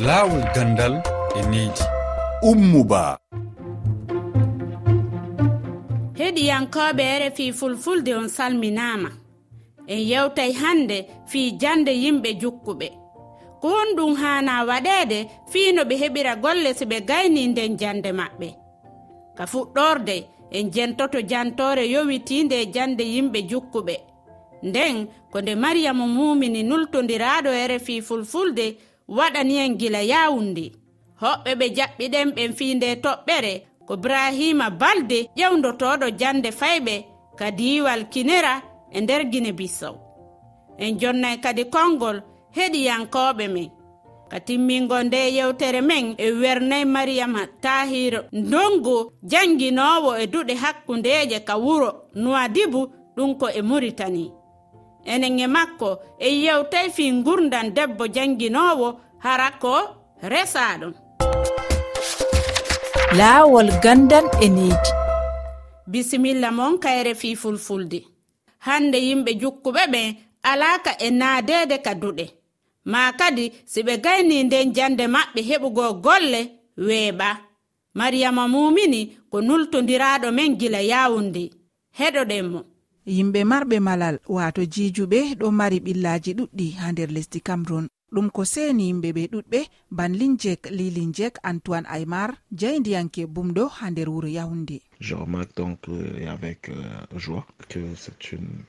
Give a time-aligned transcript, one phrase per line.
[0.00, 1.02] laawol gandal
[1.38, 1.82] e needi
[2.42, 3.18] ummuba.
[6.18, 9.10] Heɗiyankoɓe rfi fulfulde on salminama
[9.86, 12.88] en yewtay hannde fii jande yimɓe jukkuɓe.
[13.60, 18.10] Ko won ɗum haana waɗeede fii no ɓe heɓira golle so ɓe gayni nden jande
[18.12, 18.48] maɓɓe.
[19.36, 23.96] Ka fuɗɗorde en jentoto jantore yowitiinde e jande yimɓe jukkuɓe.
[24.62, 28.76] Nden ko nde mariyamu mumini nultondiraaɗo rfi fulfulde
[29.08, 30.72] waɗaniyen gila yawunde.
[31.22, 33.52] Hoɓɓe ɓe jaɓɓiɗen ɓen fi nde toɓɓere
[33.86, 37.04] ko brahima balde ƴewdotoɗo jande fayɓe
[37.38, 38.62] ka diwal kinera
[38.92, 39.94] e nder guine bissow
[40.78, 42.22] en jonnay kadi konngol
[42.56, 43.70] heɗiyankoɓe men.
[44.30, 51.54] Ka timmingo nde yewtere men e wernay mariyama tahir ndongo jannginowo e duɗe hakkundeje ka
[51.56, 52.80] wuro nuwadibu
[53.16, 54.32] ɗum ko e muritani
[55.04, 58.88] enen e makko e yewtay fi gurdan debbo jannginowo
[59.24, 59.74] hara ko
[60.22, 60.92] resaɗum.
[63.18, 64.90] Laawol gandan e needi
[65.86, 68.00] bisimilla mon kayre fi fulfulde.
[68.66, 72.26] Hande yimɓe jukkuɓe ɓen alaaka e naadede ka duɗe.
[72.84, 76.40] Ma kadi si ɓe gayni nden jande maɓɓe heɓugo golle
[76.86, 77.28] weeɓa.
[77.94, 81.42] Mariyama mumini ko nultodiraɗo men gila yawunde
[81.98, 82.60] heɗoɗen mo
[83.06, 88.42] yimɓe marɓe malal wato jijuɓe ɗo mari ɓillaji ɗuɗɗi ha nder lesdi cameron ɗum ko
[88.44, 89.60] seni yimɓe ɓe ɗuɗɓe
[89.96, 96.68] banlinjek lilinjek antoine aymar jeyndiyanke bumɗo ha nder wuro yahunde je remarque donc euh, avec
[96.68, 98.64] euh, joie que c'est une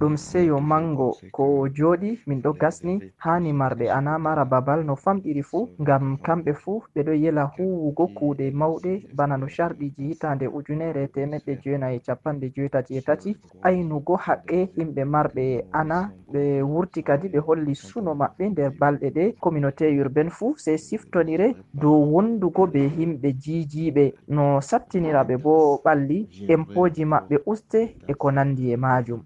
[0.00, 5.42] ɗum seyo mango ko jooɗi min ɗo gasni hani marɓe ana mara babal no famɗiri
[5.42, 11.08] fuu ngam kamɓe fuu ɓe ɗo yela huwugo kuuɗe mawɗe bana no sharɗiji hitande ujunere
[11.14, 17.38] temeɗɗe jeenayi capanɗe joetati e tati aynugo haqqe yimɓe marɓe ana ɓe wurti kadi ɓe
[17.46, 23.28] holli suno maɓɓe nder balɗe ɗe communauté urbaine fuu sey siftonire dow wondugo be yimɓe
[23.42, 27.80] jijiɓe no sattiniraɓe bo ɓalli empoji maɓɓe uste
[28.10, 29.22] e ko nandi e ma majum.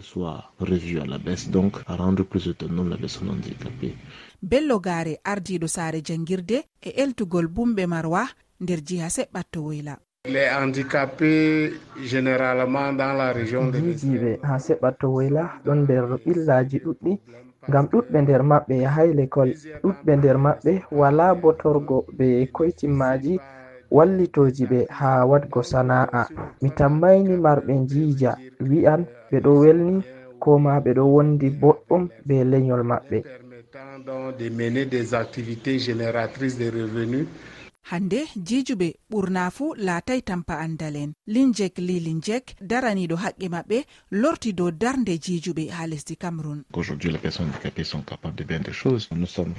[0.00, 3.94] Soit revu à la baisse donc à rendre plus autonome la personne handicapée.
[4.42, 6.58] Bello gare ardiɗo saare jangirde
[6.88, 8.22] e eltugol bumɓe marwa
[8.62, 9.94] nder jiha seɓɓatto woyla.
[10.34, 11.72] Les handicapés
[12.12, 17.12] généralement dans la région yijiɓe ha seɓɓatto woyla ɗon nder ɓillaji ɗuɗɗi
[17.68, 19.52] ngam ɗuɗɓe nder maɓɓe yahay l'école
[19.82, 22.26] ɗuɗɓe nder maɓɓe wala botorgo be
[22.56, 23.34] koytimmaji
[23.96, 26.22] wallitoji ɓe ha wadgo sana'a.
[26.60, 28.30] Mi tammaini marɓe jiija
[28.70, 29.94] wi'an ɓe ɗo welni
[30.42, 33.18] ko ma ɓe ɗo wondi boɗɗum be lenyol maɓɓe.
[37.90, 43.78] hande jijuɓe ɓurna fuu laatay tampa andal en linjek li linjek daraniɗo haqqe maɓɓe
[44.10, 46.64] lorti dow darde jijuɓe ha lesdi cameron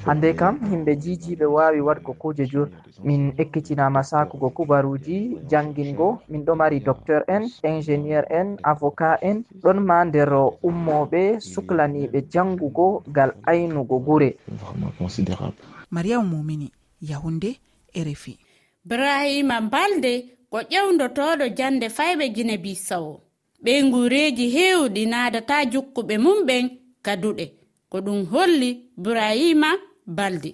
[0.05, 2.67] hande kam himɓe jijiɓe wawi wadgo kuje jur.
[3.03, 9.43] Min ekkitinama sakugo kubaruji jangingo min ɗo mari docteur en ingénieur en avocat en.
[9.63, 10.29] Ɗon ma nder
[10.63, 14.37] ummoɓe suklaniɓe jangugo gal aynugo gure.
[15.91, 16.71] Mariama mumini
[17.01, 17.59] yahunde
[18.03, 18.37] rfi
[18.85, 23.21] brahima balde ko ƴewdotoɗo jande fayɓe guine bisawo
[23.63, 26.65] ɓe gureji hewɗi nadata jukkuɓe mum ɓen
[27.05, 27.45] kaduɗe.
[27.89, 29.69] Ko ɗum holli brahima
[30.05, 30.51] balde.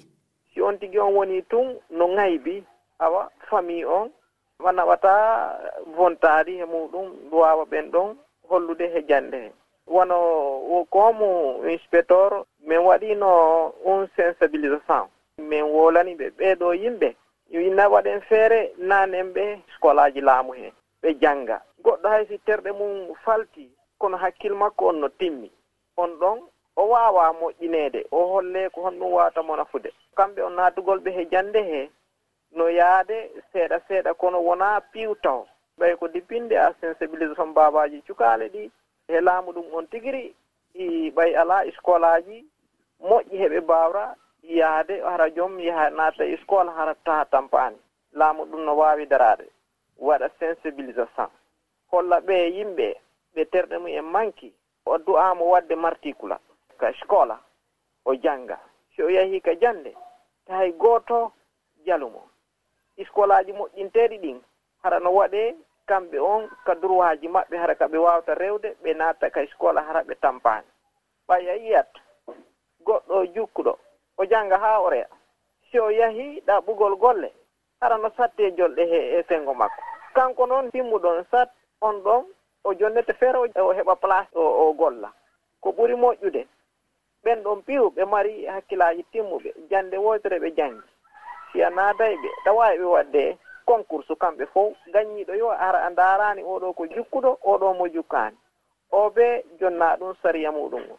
[0.54, 2.64] Si on tigi on woni tun no gaybi
[3.00, 4.10] awa famille on
[4.60, 5.12] wanaɓata
[5.98, 8.16] bontari he muɗum duwawa ɓen ɗon
[8.50, 9.36] hollude he jande.
[9.36, 9.52] He
[9.88, 15.08] wono komo inspecteur min waɗino un sensibilisation.
[15.38, 17.16] Min wolani ɓe ɓeɗo yimɓe.
[17.50, 20.72] yo yinna waɗen feere nanen ɓe sukolaji laamu hee
[21.02, 21.62] ɓe jannga.
[21.84, 25.52] Goɗɗo hay si terɗe mum falti kono hakkille makko on no timmi.
[25.98, 26.40] On ɗon
[26.76, 31.26] o waawa moƴƴineede o holle ko honɗum waawata mo nafude kamɓe on naatugol ɓe he
[31.32, 31.90] jannde hee
[32.52, 35.46] no yaade seeɗa seeɗa kono wonaa piiwtaw
[35.80, 38.72] ɓay ko dippinde a sensibilisation mbaabaji cukaale ɗi
[39.08, 40.34] he laamu ɗum on tigiri.
[40.76, 42.46] I ɓay alaa scolaji
[43.02, 47.78] moƴƴi heɓe mbaawra yaade hara joom yaha naata e scole hara taha tampani.
[48.14, 49.50] Laamu ɗum no waawi daraade.
[50.00, 51.30] Waɗa sensibilisation.
[51.92, 52.96] Holla ɓe yimɓe
[53.36, 54.54] ɓe terɗe mum en manki
[54.86, 56.40] o du'amo wadde marticula
[56.80, 57.40] ka scola
[58.06, 58.60] o janga
[58.96, 59.96] so o yahi ka jande
[60.46, 61.32] tahay gooto
[61.86, 62.22] jalumo
[63.08, 64.42] scolaji moƴƴinteɗi ɗin
[64.84, 65.56] hara no waɗe
[65.88, 70.16] kamɓe on ka durwaji maɓɓe hara kaɓe wawta rewde ɓe natta ka scola hara ɓe
[70.16, 70.68] tampani
[71.28, 71.90] a yiyat
[72.86, 73.78] goɗɗo jukkuɗo.
[74.24, 75.08] o jannga haa o reya
[75.72, 77.34] si o yahii ɗaɓɓugol golle
[77.82, 79.82] hara no satte jolɗe he e senngo makko.
[80.14, 81.50] Kanko noon timmuɗon sat
[81.82, 82.26] on ɗon
[82.64, 85.12] o jonnete feere o heɓa place o o golla.
[85.62, 86.46] Ko ɓuri moƴƴude.
[87.24, 90.88] Ɓen ɗon piiw ɓe mari hakkillaaji timmuɓe jannde wootere ɓe janngi
[91.52, 96.74] siya naaday ɓe tawa e ɓe waɗde concours kamɓe fof gaññiiɗo yo ara ndaaraani oɗo
[96.74, 98.38] ko jukkuɗo oɗo mo jukkaani.
[98.92, 100.84] O ɓe jonnaa ɗum sariya muɗum.
[100.92, 100.98] O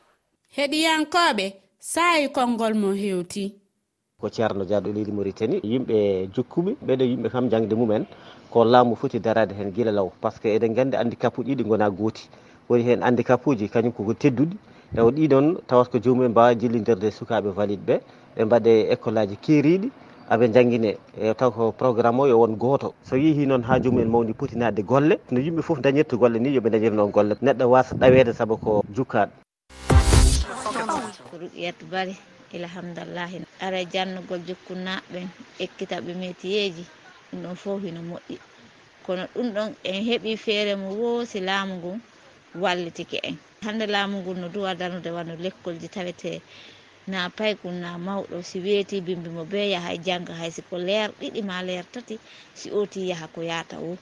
[0.57, 3.53] heɗiyankooɓe saayi konngol mo heewti
[4.21, 5.97] ko ceerno diaɗo leydi maritani yimɓe
[6.35, 8.07] jokkuɓe ɓeɗo yimɓe kam jangde mumen.
[8.51, 11.69] Ko laamu foti darade hen guila law par ce que eɗen gandi handicap uji ɗiɗi
[11.69, 12.29] gona gooti.
[12.69, 14.57] Woni hen handicap uji kañum koko tedduɗi.
[14.97, 18.01] Taw ɗiɗon tawat ko jomumen mbawa jillidirde sukaɓe valide ɓe
[18.37, 19.91] ɓe mbaɗe école aji keeriɗi
[20.31, 24.09] aɓe jangguine e taw ko programme o yo won goto so yeehi noon ha jomumen
[24.09, 27.35] mawdi potinade golle no yimɓe foof dañirta golle ni yooɓe dañir noon golle.
[27.43, 29.44] Neɗɗo wasa ɗawede saabu ko jukkaɗo
[31.35, 32.15] ko ruqiyat bari
[32.57, 35.27] ilhamdallahi ara jannugol jokkunnaɓen
[35.65, 36.85] ekkita ɓe metiyeji
[37.29, 38.37] ɗum ɗon fof hino moƴƴi.
[39.05, 41.99] Kono ɗum ɗon en heeɓi feere mo woosi laamu ngun
[42.63, 43.37] wallitike en.
[43.67, 46.31] Hande laamu ngun no duwa darnude wanno lekkolji tawete
[47.13, 51.41] na paykun na mawɗo si weeti bimbimo be yaha e janga hay siko leer ɗiɗi
[51.49, 52.15] ma leer tati
[52.59, 53.93] si oti yaha ko yata wo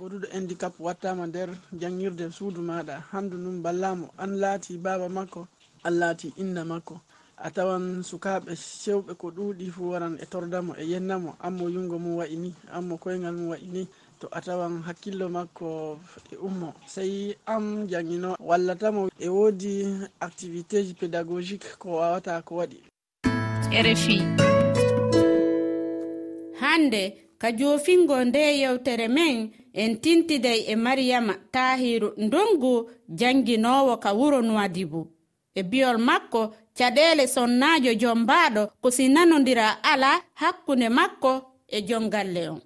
[0.00, 3.02] goɗuɗo handicap wattama nder jangguirde suudu maɗa.
[3.12, 5.46] Handu num ballamo an laati baba makko
[5.84, 7.00] an laati inna makko.
[7.36, 11.36] A tawan sukaɓe sewɓe ko ɗuuɗi fu waran e tordamo e yennamo.
[11.40, 13.88] Ammo yungo mum wayi ni ammo koyngal mum wayi ni
[14.20, 15.98] to a tawan hakkillo makko
[16.32, 16.72] e ummo.
[16.86, 19.84] Sey am jangino wallatamo e woodi
[20.20, 22.78] activité ji pédagogique ko wawata ko waɗi.
[23.74, 24.16] Rfi
[26.60, 34.42] hande ka jofingo nde yewtere men en tintiday e mariyama tahiru ndongu janginowo ka wuro
[34.42, 35.06] nuwadibo
[35.54, 40.10] e biyol makko caɗele sonnajo jombaɗo ko sinanodira ala
[40.40, 41.32] hakkunde makko
[41.68, 42.60] e jom galle on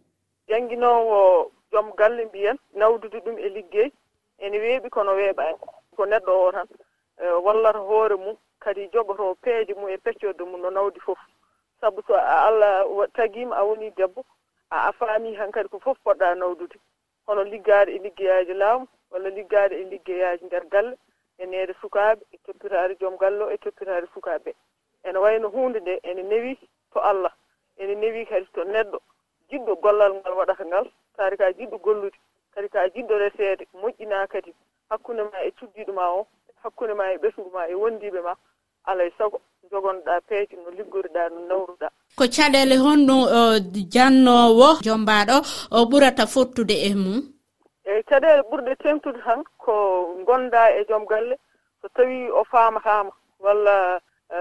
[0.48, 3.90] janginowo joom galle mbiyen nawdude ɗum e liggey
[4.38, 5.58] ene weeɓi kono weeɓani
[5.96, 6.68] ko neɗɗo o tan.
[7.18, 11.18] E Wallata hoore mum kadi joɓoto peeje mum e peccorde mum no nawdi fof.
[11.80, 12.86] Sabu so allah
[13.16, 14.22] tagima a woni debbo
[14.70, 16.76] a faami han kadi ko fof poɗɗa nawdude.
[17.26, 20.96] Hono liggaade e liggeyaji laamu walla liggaade e liggeyaji nder galle
[21.38, 24.54] e neede sukaaɓe e toppitaade joom galle o e toppitaade sukaaɓe.
[25.04, 26.58] Ene wayno huunde nde ene newi
[26.92, 27.32] to allah.
[27.76, 28.98] Ene newi kadi to neɗɗo.
[29.50, 30.86] Jiɗɗo gollal ngal waɗata ngal
[31.16, 32.18] taari ka jiɗɗo gollude
[32.54, 34.54] kadi ka jiɗɗo reseede moƴƴinaa kadi.
[34.90, 36.26] Hakkunde ma e cuddiiɗo ma o
[36.62, 38.34] hakkunde ma e ɓesgu ma e wondiiɓe ma
[38.84, 39.40] alay e sago
[39.70, 41.92] jogonoɗaa peeje no liggoriɗaa no nawruɗaa.
[42.16, 43.20] ko caɗele honɗum
[43.92, 45.36] jannowo jombaɗo
[45.70, 47.18] o ɓurata fottude e mum?
[47.90, 49.74] Eyi caɗele ɓurɗe tengtude tan ko
[50.26, 51.36] gonɗa e joom galle
[51.80, 53.10] so tawi o faamatama
[53.40, 54.00] walla
[54.30, 54.36] e,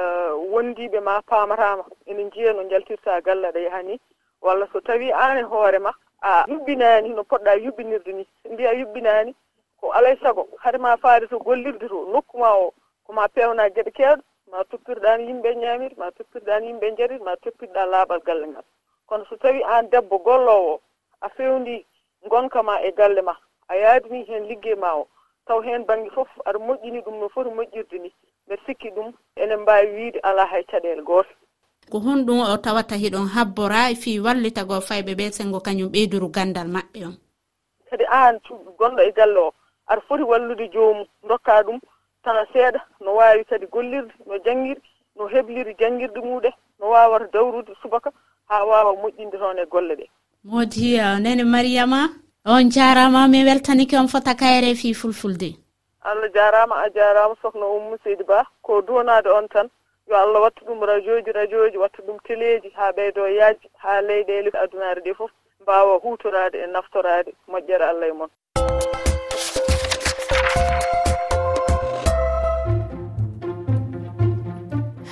[0.51, 3.99] wondiɓe ma paamatama ene jiiya no jaltirta galle aɗa yaha ni
[4.41, 5.91] walla so tawi an e hoore ma
[6.21, 9.35] a yuɓɓinani no poɗɗa yuɓɓinirde ni so mbiya yuɓɓinani
[9.79, 12.73] ko alay saago haade ma faade to gollirde to nokku ma o
[13.05, 14.21] koma pewna geɗe kewɗe
[14.51, 18.63] ma toppirɗan yimɓe ñamir ma toppirɗan yimɓe jarir ma toppirɗan laaɓal galle ngal.
[19.07, 20.81] Kono so tawi an debbo gollowo
[21.21, 21.85] a fewndi
[22.29, 23.35] gonka ma e galle ma
[23.67, 25.07] a yaadini heen liggey ma o
[25.47, 28.13] taw heen baŋnge fof aɗa moƴƴini ɗum no foti moƴƴirde ni.
[28.47, 31.29] Mbeɗa sikki ɗum enen mbawi wiide ala hay caɗele gooto.
[31.91, 36.67] Ko honɗum o tawata hiɗon habbora fi wallita go fayɓe ɓe sengo kañum ɓeyduru gandal
[36.67, 37.15] maɓɓe on.
[37.89, 38.39] Kadi an
[38.79, 39.53] gonɗo e galle o
[39.88, 41.79] aɗa foti wallude joomum dokka ɗum
[42.27, 44.81] tan seeɗa no waawi kadi gollirde no janngiri
[45.15, 46.49] no heɓliri janngirde muuɗe
[46.80, 48.11] no waawata dawrude subaka
[48.49, 50.09] haa waawa moƴƴinde toon e golle ɗee
[50.44, 52.09] modi nene mariama
[52.45, 55.56] on jarama min weltanike on fota kayre fi fulfulde.
[56.01, 59.69] Allah jarama a jarama sohna ummu seydi ba ko donade on tan
[60.07, 64.01] yo allah watta ɗum radio ji radio ji watta ɗum téléji ha ɓeydo yajji ha
[64.01, 68.30] leyɗele e adunare ɗe foof mbawa hutorade e naftorade moƴƴere allah e moon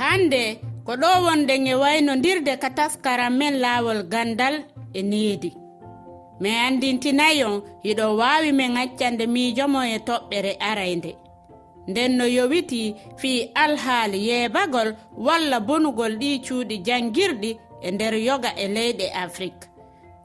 [0.05, 0.41] hande
[0.85, 4.55] ko ɗo wonɗen e waynodirde ka taskaram men laawol gandal
[4.93, 5.51] e needi
[6.41, 11.11] mi andintinayon hiɗo waawi min accande miijomo e toɓɓere araynde.
[11.87, 14.89] Nden no yowiti fii alhaali yeebagol
[15.25, 19.63] walla bonugol ɗi cuuɗi janngirɗi e nder yoga e leyɗe afrique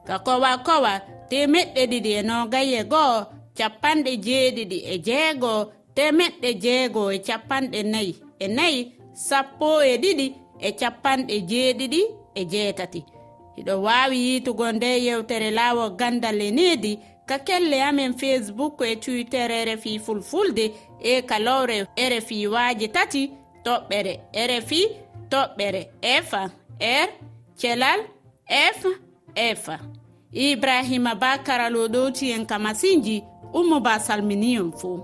[0.07, 0.93] ka kowa kowa
[1.29, 3.17] temeɗɗe ɗiɗi e nogaye go'o
[3.57, 5.61] capanɗe jeeɗiɗi e jeegoo
[5.95, 8.13] temeɗɗe jeegoo e capanɗe nayi.
[8.39, 8.79] E nayi
[9.13, 10.27] sappo e ɗiɗi
[10.59, 12.01] e capanɗe jeeɗiɗi
[12.35, 13.01] e jeetati.
[13.57, 19.51] Hiɗo waawi yiitugo nde yewtere laawo gandal e needi ka kelle amen facebook e twitter
[19.51, 23.31] e rfi fulfulde e kalowre rfi waaji tati
[23.65, 24.13] toɓɓere
[24.49, 24.81] rfi
[25.31, 26.31] toɓɓere f
[26.79, 27.09] r
[27.59, 27.99] thelal
[28.47, 28.85] f
[29.35, 29.69] f
[30.31, 35.03] ibrahima ba karaloɗowti en kamasinji ummo ba salmini fou